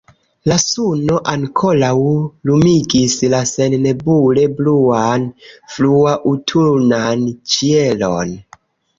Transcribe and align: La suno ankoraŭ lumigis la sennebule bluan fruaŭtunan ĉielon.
La 0.49 0.55
suno 0.61 1.15
ankoraŭ 1.31 1.97
lumigis 2.49 3.17
la 3.33 3.41
sennebule 3.49 4.45
bluan 4.61 5.27
fruaŭtunan 5.75 7.27
ĉielon. 7.53 8.33